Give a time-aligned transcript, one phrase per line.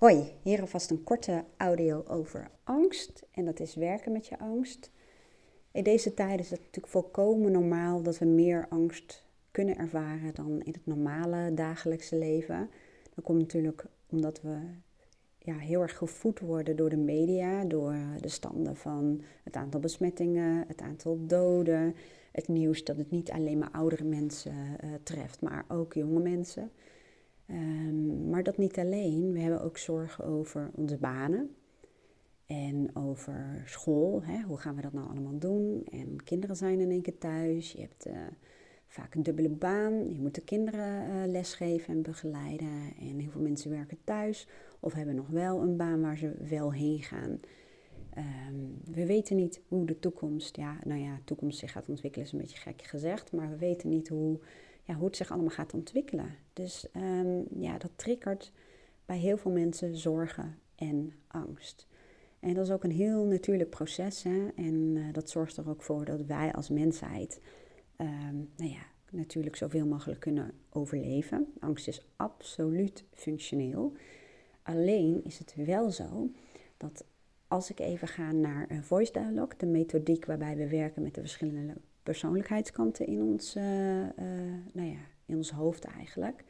[0.00, 3.26] Hoi, hier alvast een korte audio over angst.
[3.30, 4.90] En dat is werken met je angst.
[5.72, 10.60] In deze tijden is het natuurlijk volkomen normaal dat we meer angst kunnen ervaren dan
[10.62, 12.70] in het normale dagelijkse leven.
[13.14, 14.58] Dat komt natuurlijk omdat we
[15.38, 20.64] ja, heel erg gevoed worden door de media, door de standen van het aantal besmettingen,
[20.68, 21.94] het aantal doden,
[22.32, 24.54] het nieuws dat het niet alleen maar oudere mensen
[24.84, 26.70] uh, treft, maar ook jonge mensen.
[27.50, 29.32] Um, maar dat niet alleen.
[29.32, 31.50] We hebben ook zorgen over onze banen
[32.46, 34.22] en over school.
[34.22, 34.42] Hè?
[34.42, 35.86] Hoe gaan we dat nou allemaal doen?
[35.90, 37.72] En kinderen zijn in één keer thuis.
[37.72, 38.12] Je hebt uh,
[38.86, 40.12] vaak een dubbele baan.
[40.12, 42.92] Je moet de kinderen uh, lesgeven en begeleiden.
[43.00, 44.48] En heel veel mensen werken thuis
[44.80, 47.40] of hebben nog wel een baan waar ze wel heen gaan.
[48.18, 52.32] Um, we weten niet hoe de toekomst, ja, nou ja, toekomst zich gaat ontwikkelen is
[52.32, 54.40] een beetje gek gezegd, maar we weten niet hoe
[54.94, 56.34] hoe het zich allemaal gaat ontwikkelen.
[56.52, 58.52] Dus um, ja, dat triggert
[59.04, 61.86] bij heel veel mensen zorgen en angst.
[62.40, 64.22] En dat is ook een heel natuurlijk proces.
[64.22, 64.48] Hè?
[64.56, 67.40] En uh, dat zorgt er ook voor dat wij als mensheid,
[67.96, 71.52] um, nou ja, natuurlijk zoveel mogelijk kunnen overleven.
[71.58, 73.92] Angst is absoluut functioneel.
[74.62, 76.30] Alleen is het wel zo
[76.76, 77.04] dat
[77.48, 81.20] als ik even ga naar een voice dialogue, de methodiek waarbij we werken met de
[81.20, 81.74] verschillende
[82.10, 83.62] persoonlijkheidskanten in ons, uh,
[84.02, 84.08] uh,
[84.72, 86.44] nou ja, in ons hoofd eigenlijk,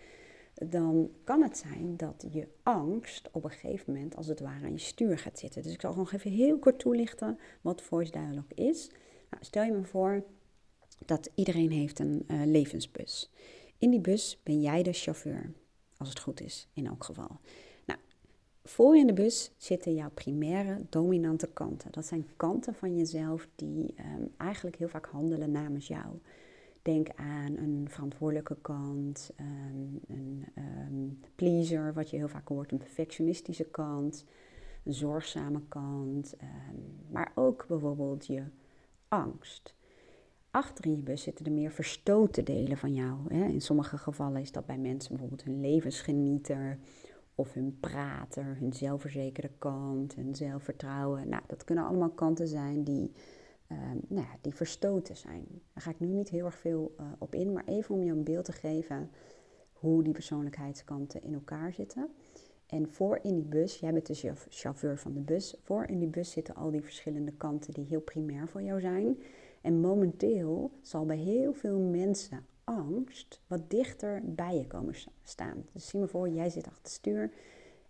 [0.55, 4.73] dan kan het zijn dat je angst op een gegeven moment als het ware aan
[4.73, 5.63] je stuur gaat zitten.
[5.63, 8.91] Dus ik zal nog even heel kort toelichten wat voice dialogue is.
[9.31, 10.25] Nou, stel je me voor
[11.07, 13.33] dat iedereen heeft een uh, levensbus.
[13.79, 15.53] In die bus ben jij de chauffeur,
[15.97, 17.41] als het goed is in elk geval.
[18.71, 21.93] Voor in de bus zitten jouw primaire dominante kanten.
[21.93, 26.07] Dat zijn kanten van jezelf die um, eigenlijk heel vaak handelen namens jou.
[26.83, 32.79] Denk aan een verantwoordelijke kant, um, een um, pleaser, wat je heel vaak hoort, een
[32.79, 34.25] perfectionistische kant,
[34.85, 36.37] een zorgzame kant,
[37.11, 38.43] maar ook bijvoorbeeld je
[39.09, 39.75] angst.
[40.51, 43.35] Achter in je bus zitten de meer verstoten delen van jou.
[43.35, 43.45] Hè.
[43.45, 46.79] In sommige gevallen is dat bij mensen bijvoorbeeld een levensgenieter
[47.41, 51.29] of hun prater, hun zelfverzekerde kant, hun zelfvertrouwen.
[51.29, 53.13] Nou, dat kunnen allemaal kanten zijn die,
[53.73, 53.79] uh,
[54.09, 55.45] nou ja, die verstoten zijn.
[55.49, 58.11] Daar ga ik nu niet heel erg veel uh, op in, maar even om je
[58.11, 59.11] een beeld te geven
[59.73, 62.09] hoe die persoonlijkheidskanten in elkaar zitten.
[62.67, 66.09] En voor in die bus, jij bent de chauffeur van de bus, voor in die
[66.09, 69.19] bus zitten al die verschillende kanten die heel primair voor jou zijn.
[69.61, 75.65] En momenteel zal bij heel veel mensen angst wat dichter bij je komen staan.
[75.73, 77.31] Dus zie me voor, jij zit achter het stuur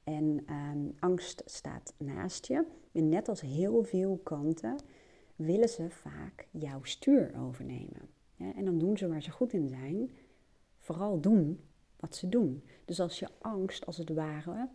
[0.05, 2.65] en ehm, angst staat naast je.
[2.93, 4.77] En net als heel veel kanten
[5.37, 8.09] willen ze vaak jouw stuur overnemen.
[8.37, 10.11] En dan doen ze waar ze goed in zijn,
[10.79, 11.61] vooral doen
[11.97, 12.63] wat ze doen.
[12.85, 14.69] Dus als je angst als het ware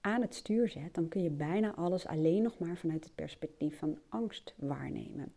[0.00, 3.78] aan het stuur zet, dan kun je bijna alles alleen nog maar vanuit het perspectief
[3.78, 5.32] van angst waarnemen.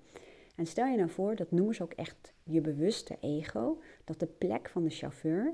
[0.61, 4.27] En stel je nou voor, dat noemen ze ook echt je bewuste ego, dat de
[4.27, 5.53] plek van de chauffeur,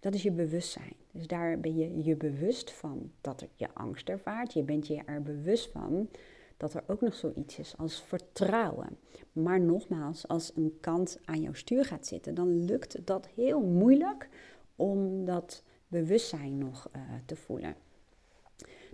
[0.00, 0.92] dat is je bewustzijn.
[1.10, 4.52] Dus daar ben je je bewust van dat je angst ervaart.
[4.52, 6.08] Je bent je er bewust van
[6.56, 8.98] dat er ook nog zoiets is als vertrouwen.
[9.32, 14.28] Maar nogmaals, als een kant aan jouw stuur gaat zitten, dan lukt dat heel moeilijk
[14.76, 17.74] om dat bewustzijn nog uh, te voelen.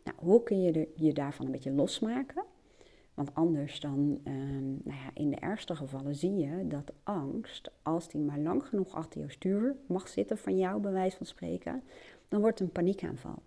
[0.04, 2.44] Nou, hoe kun je je daarvan een beetje losmaken?
[3.16, 8.08] Want anders dan, ehm, nou ja, in de ergste gevallen zie je dat angst, als
[8.08, 11.82] die maar lang genoeg achter je stuur mag zitten, van jou bij wijze van spreken,
[12.28, 13.42] dan wordt het een paniekaanval.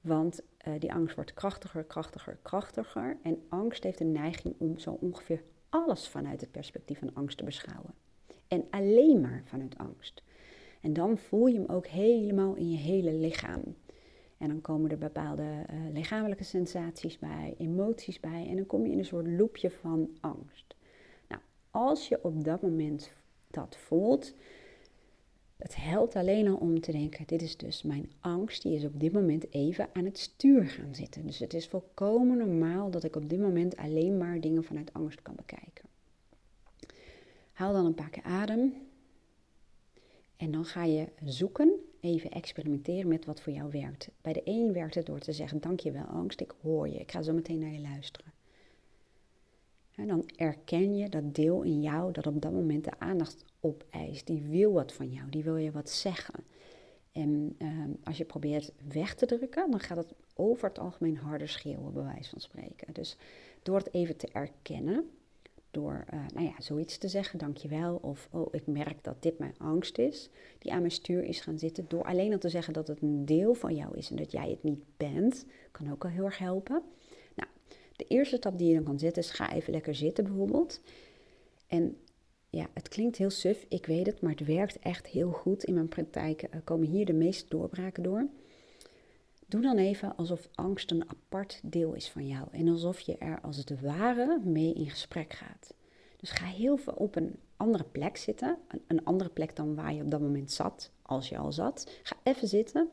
[0.00, 3.16] Want uh, die angst wordt krachtiger, krachtiger, krachtiger.
[3.22, 7.44] En angst heeft een neiging om zo ongeveer alles vanuit het perspectief van angst te
[7.44, 7.94] beschouwen.
[8.48, 10.22] En alleen maar vanuit angst.
[10.80, 13.62] En dan voel je hem ook helemaal in je hele lichaam.
[14.42, 18.46] En dan komen er bepaalde uh, lichamelijke sensaties bij, emoties bij.
[18.48, 20.74] En dan kom je in een soort loopje van angst.
[21.28, 23.12] Nou, als je op dat moment
[23.50, 24.34] dat voelt,
[25.56, 29.00] het helpt alleen al om te denken: dit is dus mijn angst, die is op
[29.00, 31.26] dit moment even aan het stuur gaan zitten.
[31.26, 35.22] Dus het is volkomen normaal dat ik op dit moment alleen maar dingen vanuit angst
[35.22, 35.84] kan bekijken.
[37.52, 38.74] Haal dan een paar keer adem.
[40.36, 44.08] En dan ga je zoeken even experimenteren met wat voor jou werkt.
[44.20, 47.22] Bij de een werkt het door te zeggen: Dankjewel, angst, ik hoor je, ik ga
[47.22, 48.32] zo meteen naar je luisteren.
[49.94, 54.26] En dan erken je dat deel in jou dat op dat moment de aandacht opeist.
[54.26, 56.44] Die wil wat van jou, die wil je wat zeggen.
[57.12, 61.48] En ehm, als je probeert weg te drukken, dan gaat het over het algemeen harder
[61.48, 62.94] schreeuwen, bij wijze van spreken.
[62.94, 63.16] Dus
[63.62, 65.10] door het even te erkennen,
[65.72, 67.98] door, uh, nou ja, zoiets te zeggen, dankjewel.
[68.02, 71.58] Of, oh, ik merk dat dit mijn angst is, die aan mijn stuur is gaan
[71.58, 71.84] zitten.
[71.88, 74.50] Door alleen al te zeggen dat het een deel van jou is en dat jij
[74.50, 76.82] het niet bent, kan ook al heel erg helpen.
[77.34, 77.48] Nou,
[77.96, 80.80] de eerste stap die je dan kan zetten is, ga even lekker zitten bijvoorbeeld.
[81.66, 81.96] En
[82.50, 85.64] ja, het klinkt heel suf, ik weet het, maar het werkt echt heel goed.
[85.64, 88.28] In mijn praktijk komen hier de meeste doorbraken door.
[89.52, 93.40] Doe dan even alsof angst een apart deel is van jou en alsof je er
[93.40, 95.74] als het ware mee in gesprek gaat.
[96.16, 100.02] Dus ga heel veel op een andere plek zitten, een, andere plek dan waar je
[100.02, 102.00] op dat moment zat, als je al zat.
[102.02, 102.90] Ga even zitten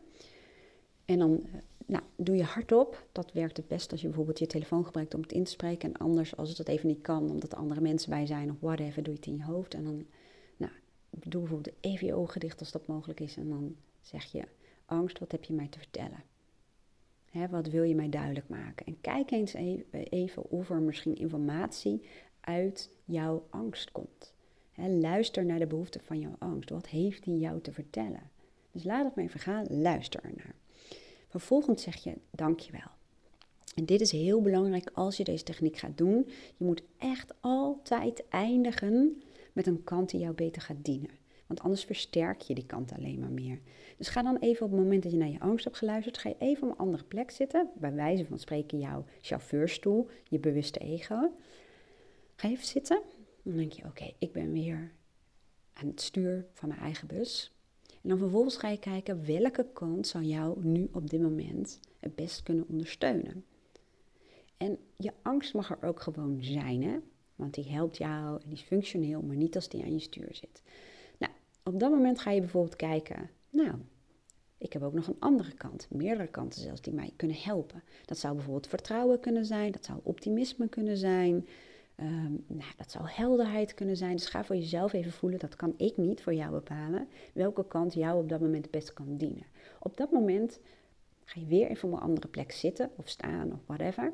[1.06, 3.08] en dan eh, nou, doe je hardop.
[3.12, 5.94] Dat werkt het best als je bijvoorbeeld je telefoon gebruikt om het in te spreken.
[5.94, 8.60] En anders, als het dat even niet kan, omdat er andere mensen bij zijn of
[8.60, 9.74] whatever, doe je het in je hoofd.
[9.74, 10.06] En dan,
[10.58, 10.72] nou,
[11.10, 13.38] doe bijvoorbeeld even je ogen dicht als dat mogelijk is.
[13.38, 14.44] En dan zeg je,
[14.86, 16.24] angst, wat heb je mij te vertellen?
[17.50, 18.86] Wat wil je mij duidelijk maken?
[18.86, 19.54] En kijk eens
[20.10, 22.02] even of er misschien informatie
[22.40, 24.34] uit jouw angst komt.
[24.76, 26.70] luister naar de behoeften van jouw angst.
[26.70, 28.30] Wat heeft die jou te vertellen?
[28.72, 30.56] Dus laat het maar even gaan, luister ernaar.
[31.28, 32.92] Vervolgens zeg je dankjewel.
[33.76, 36.26] En dit is heel belangrijk als je deze techniek gaat doen.
[36.58, 39.22] Je moet echt altijd eindigen
[39.54, 41.18] met een kant die jou beter gaat dienen.
[41.50, 43.60] Want anders versterk je die kant alleen maar meer.
[43.98, 46.30] Dus ga dan even op het moment dat je naar je angst hebt geluisterd, ga
[46.30, 47.70] je even op een andere plek zitten.
[47.76, 51.32] Bij wijze van spreken jouw chauffeurstoel, je bewuste ego.
[52.36, 53.02] Ga even zitten.
[53.44, 54.92] Dan denk je, oké, ik ben weer
[55.74, 57.52] aan het stuur van mijn eigen bus.
[58.02, 62.16] En dan vervolgens ga je kijken welke kant zou jou nu op dit moment het
[62.16, 63.46] best kunnen ondersteunen.
[64.58, 66.98] En je angst mag er ook gewoon zijn, hè?
[67.36, 70.30] Want die helpt jou en die is functioneel, maar niet als die aan je stuur
[70.32, 70.62] zit.
[71.74, 73.74] Op dat moment ga je bijvoorbeeld kijken, nou,
[74.58, 77.84] ik heb ook nog een andere kant, meerdere kanten zelfs, die mij kunnen helpen.
[78.06, 81.46] Dat zou bijvoorbeeld vertrouwen kunnen zijn, dat zou optimisme kunnen zijn,
[82.00, 84.16] Ehm, nou, dat zou helderheid kunnen zijn.
[84.16, 87.94] Dus ga voor jezelf even voelen, dat kan ik niet voor jou bepalen, welke kant
[87.94, 89.46] jou op dat moment het beste kan dienen.
[89.80, 90.60] Op dat moment
[91.24, 94.14] ga je weer even op een andere plek zitten of staan of whatever.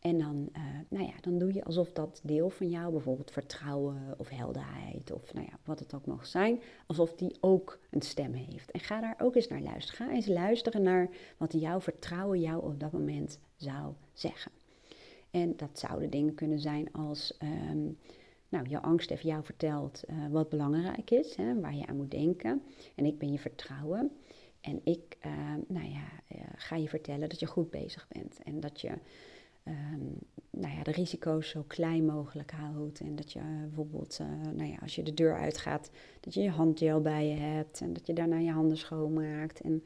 [0.00, 4.14] En dan, uh, nou ja, dan doe je alsof dat deel van jou, bijvoorbeeld vertrouwen
[4.16, 8.32] of helderheid of nou ja, wat het ook mag zijn, alsof die ook een stem
[8.32, 8.70] heeft.
[8.70, 10.06] En ga daar ook eens naar luisteren.
[10.06, 14.52] Ga eens luisteren naar wat jouw vertrouwen jou op dat moment zou zeggen.
[15.30, 17.98] En dat zouden dingen kunnen zijn als, um,
[18.48, 22.10] nou, je angst heeft jou verteld uh, wat belangrijk is, hè, waar je aan moet
[22.10, 22.62] denken.
[22.94, 24.10] En ik ben je vertrouwen.
[24.60, 25.32] En ik, uh,
[25.68, 26.04] nou ja,
[26.56, 28.38] ga je vertellen dat je goed bezig bent.
[28.42, 28.90] En dat je
[29.68, 30.18] um,
[30.50, 33.00] nou ja, de risico's zo klein mogelijk houdt.
[33.00, 34.18] En dat je bijvoorbeeld,
[34.54, 37.80] nou ja, als je de deur uitgaat, dat je je handgel bij je hebt.
[37.80, 39.60] En dat je daarna je handen schoonmaakt.
[39.60, 39.82] En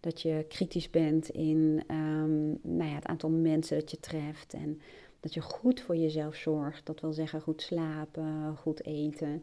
[0.00, 4.54] dat je kritisch bent in um, nou ja, het aantal mensen dat je treft.
[4.54, 4.80] En
[5.20, 6.86] dat je goed voor jezelf zorgt.
[6.86, 9.42] Dat wil zeggen goed slapen, goed eten.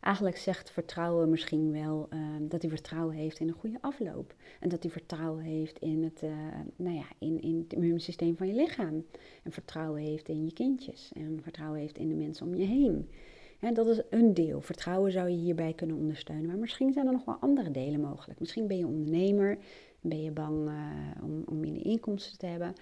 [0.00, 4.34] Eigenlijk zegt vertrouwen misschien wel um, dat hij vertrouwen heeft in een goede afloop.
[4.60, 6.30] En dat hij vertrouwen heeft in het, uh,
[6.76, 9.04] nou ja, in, in het immuunsysteem van je lichaam.
[9.42, 11.10] En vertrouwen heeft in je kindjes.
[11.14, 13.10] En vertrouwen heeft in de mensen om je heen.
[13.60, 14.60] En dat is een deel.
[14.60, 16.46] Vertrouwen zou je hierbij kunnen ondersteunen.
[16.46, 18.40] Maar misschien zijn er nog wel andere delen mogelijk.
[18.40, 19.58] Misschien ben je ondernemer
[20.00, 20.74] ben je bang uh,
[21.22, 22.72] om, om minder inkomsten te hebben?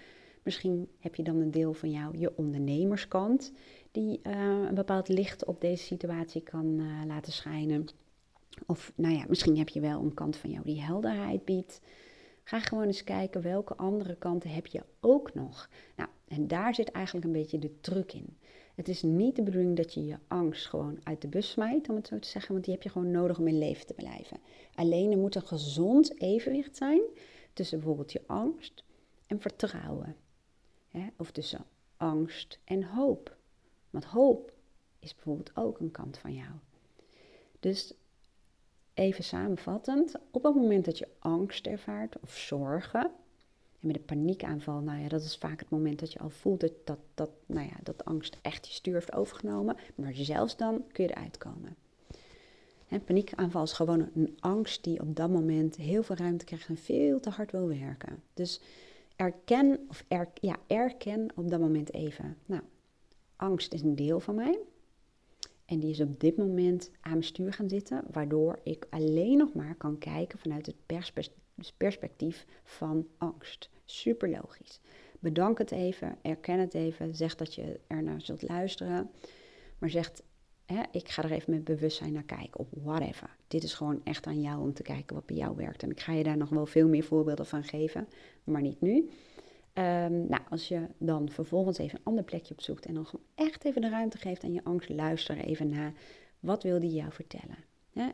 [0.42, 3.52] Misschien heb je dan een deel van jou, je ondernemerskant,
[3.96, 4.32] die uh,
[4.68, 7.86] een bepaald licht op deze situatie kan uh, laten schijnen.
[8.66, 11.80] Of nou ja, misschien heb je wel een kant van jou die helderheid biedt.
[12.44, 15.70] Ga gewoon eens kijken welke andere kanten heb je ook nog.
[15.96, 18.36] Nou, en daar zit eigenlijk een beetje de truc in.
[18.74, 21.96] Het is niet de bedoeling dat je je angst gewoon uit de bus smijt, om
[21.96, 24.38] het zo te zeggen, want die heb je gewoon nodig om in leven te blijven.
[24.74, 27.00] Alleen er moet een gezond evenwicht zijn
[27.52, 28.84] tussen bijvoorbeeld je angst
[29.26, 30.16] en vertrouwen.
[31.16, 31.64] Of tussen
[31.96, 33.35] angst en hoop.
[33.96, 34.52] Want hoop
[34.98, 36.50] is bijvoorbeeld ook een kant van jou.
[37.60, 37.94] Dus
[38.94, 43.00] even samenvattend, op het moment dat je angst ervaart of zorgen,
[43.80, 46.60] en met een paniekaanval, nou ja, dat is vaak het moment dat je al voelt
[46.60, 49.76] dat, dat, dat, nou ja, dat angst echt je stuur heeft overgenomen.
[49.94, 51.76] Maar zelfs dan kun je eruit komen.
[52.88, 56.76] Een paniekaanval is gewoon een angst die op dat moment heel veel ruimte krijgt en
[56.76, 58.22] veel te hard wil werken.
[58.34, 58.60] Dus
[59.16, 60.04] erken, of
[60.40, 62.36] ja, erken op dat moment even.
[62.46, 62.62] Nou,
[63.36, 64.58] angst is een deel van mij.
[65.64, 69.54] En die is op dit moment aan mijn stuur gaan zitten, waardoor ik alleen nog
[69.54, 70.76] maar kan kijken vanuit het
[71.76, 73.70] perspectief van angst.
[73.84, 74.80] Super logisch.
[75.18, 79.10] Bedank het even, erken het even, zeg dat je ernaar zult luisteren.
[79.78, 80.12] Maar zeg,
[80.66, 83.36] hè, ik ga er even met bewustzijn naar kijken, of whatever.
[83.48, 85.82] Dit is gewoon echt aan jou om te kijken wat bij jou werkt.
[85.82, 88.08] En ik ga je daar nog wel veel meer voorbeelden van geven,
[88.44, 89.10] maar niet nu.
[89.76, 93.64] Ehm, nou, als je dan vervolgens even een ander plekje opzoekt en dan gewoon echt
[93.64, 95.92] even de ruimte geeft aan je angst, luister even naar
[96.40, 97.56] wat wil die jou vertellen.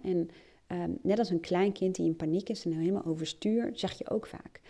[0.03, 0.31] En
[0.67, 4.11] ehm, net als een klein kind die in paniek is en helemaal overstuur, zeg je
[4.11, 4.61] ook vaak: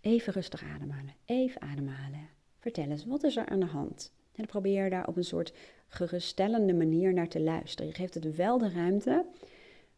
[0.00, 2.28] even rustig ademhalen, even ademhalen.
[2.58, 4.12] Vertel eens, wat is er aan de hand?
[4.34, 5.52] En probeer daar op een soort
[5.88, 7.86] geruststellende manier naar te luisteren.
[7.86, 9.24] Je geeft het wel de ruimte,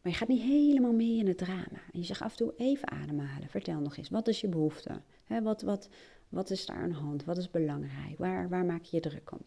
[0.01, 1.81] maar je gaat niet helemaal mee in het drama.
[1.91, 3.49] En je zegt af en toe even ademhalen.
[3.49, 5.01] Vertel nog eens, wat is je behoefte?
[5.41, 5.89] wat, wat,
[6.33, 7.25] wat is daar aan de hand?
[7.25, 8.17] Wat is belangrijk?
[8.17, 9.39] Waar, waar maak je je druk om?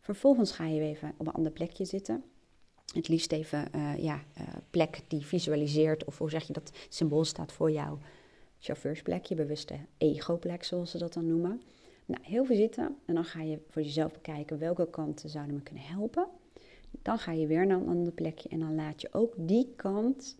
[0.00, 2.24] Vervolgens ga je even op een ander plekje zitten.
[2.94, 7.24] Het liefst even uh, ja, uh, plek die visualiseert, of hoe zeg je dat symbool
[7.24, 7.98] staat voor jou.
[8.58, 11.62] Chauffeursplek, je bewuste ego-plek, zoals ze dat dan noemen.
[12.06, 15.62] Nou, heel veel zitten en dan ga je voor jezelf bekijken welke kanten zouden me
[15.62, 16.26] kunnen helpen.
[17.02, 20.36] Dan ga je weer naar een ander plekje en dan laat je ook die kant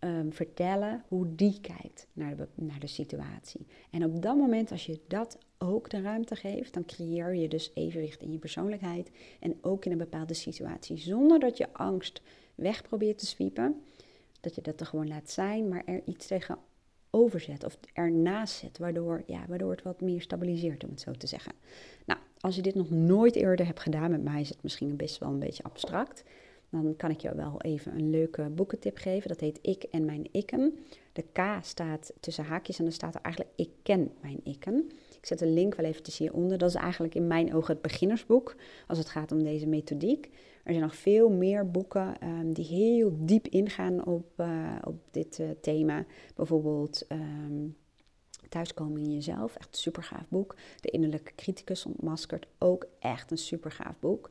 [0.00, 3.66] um, vertellen hoe die kijkt naar de, naar de situatie.
[3.90, 7.70] En op dat moment, als je dat ook de ruimte geeft, dan creëer je dus
[7.74, 9.10] evenwicht in je persoonlijkheid
[9.40, 12.22] en ook in een bepaalde situatie, zonder dat je angst
[12.54, 13.82] weg probeert te zwiepen.
[14.40, 16.58] Dat je dat er gewoon laat zijn, maar er iets tegen
[17.10, 21.26] overzet of ernaast zet, waardoor, ja, waardoor het wat meer stabiliseert, om het zo te
[21.26, 21.52] zeggen.
[22.06, 25.18] Nou, als je dit nog nooit eerder hebt gedaan, met mij is het misschien best
[25.18, 26.24] wel een beetje abstract
[26.82, 29.28] dan kan ik je wel even een leuke boekentip geven.
[29.28, 30.78] Dat heet Ik en mijn ikken.
[31.12, 34.90] De K staat tussen haakjes en dan staat er eigenlijk Ik ken mijn ikken.
[35.20, 36.58] Ik zet een link wel eventjes hieronder.
[36.58, 40.30] Dat is eigenlijk in mijn ogen het beginnersboek als het gaat om deze methodiek.
[40.64, 45.38] Er zijn nog veel meer boeken um, die heel diep ingaan op, uh, op dit
[45.38, 46.04] uh, thema.
[46.34, 47.76] Bijvoorbeeld um,
[48.48, 50.56] Thuiskomen in jezelf, echt een super gaaf boek.
[50.80, 54.30] De innerlijke criticus ontmaskerd, ook echt een super gaaf boek.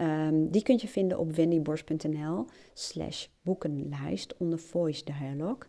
[0.00, 2.44] Um, die kun je vinden op wendyborst.nl
[3.42, 5.68] boekenlijst onder Voice Dialogue.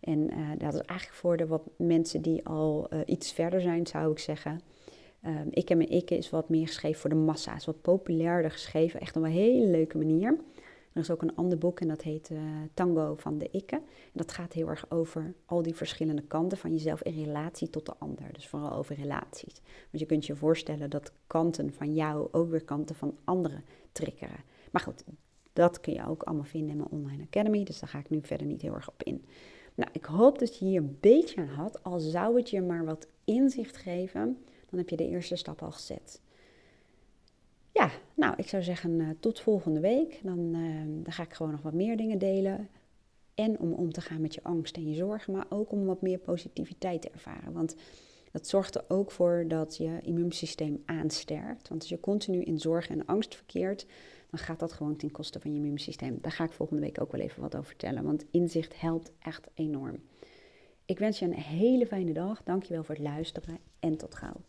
[0.00, 3.86] En uh, dat is eigenlijk voor de wat mensen die al uh, iets verder zijn,
[3.86, 4.60] zou ik zeggen.
[5.26, 9.00] Um, ik en mijn ikke is wat meer geschreven voor de massa's, wat populairder geschreven,
[9.00, 10.36] echt op een hele leuke manier.
[10.94, 12.40] Er is ook een ander boek en dat heet uh,
[12.74, 13.76] Tango van de Ikke.
[13.76, 13.82] En
[14.12, 17.94] dat gaat heel erg over al die verschillende kanten van jezelf in relatie tot de
[17.98, 18.32] ander.
[18.32, 19.60] Dus vooral over relaties.
[19.64, 24.44] Want je kunt je voorstellen dat kanten van jou ook weer kanten van anderen triggeren.
[24.70, 25.04] Maar goed,
[25.52, 27.64] dat kun je ook allemaal vinden in mijn online academy.
[27.64, 29.24] Dus daar ga ik nu verder niet heel erg op in.
[29.74, 31.82] Nou, ik hoop dat je hier een beetje aan had.
[31.82, 35.72] Al zou het je maar wat inzicht geven, dan heb je de eerste stap al
[35.72, 36.20] gezet.
[38.14, 40.20] Nou, ik zou zeggen uh, tot volgende week.
[40.22, 42.68] Dan, uh, dan ga ik gewoon nog wat meer dingen delen.
[43.34, 46.02] En om om te gaan met je angst en je zorgen, maar ook om wat
[46.02, 47.52] meer positiviteit te ervaren.
[47.52, 47.76] Want
[48.32, 51.68] dat zorgt er ook voor dat je immuunsysteem aansterkt.
[51.68, 53.86] Want als je continu in zorg en angst verkeert,
[54.30, 56.18] dan gaat dat gewoon ten koste van je immuunsysteem.
[56.20, 59.48] Daar ga ik volgende week ook wel even wat over vertellen, want inzicht helpt echt
[59.54, 60.02] enorm.
[60.84, 62.42] Ik wens je een hele fijne dag.
[62.42, 64.40] Dankjewel voor het luisteren en tot gauw.